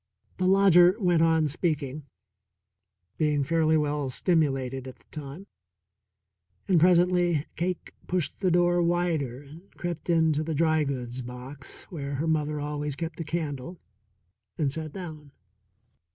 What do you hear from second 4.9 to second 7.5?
the time, and presently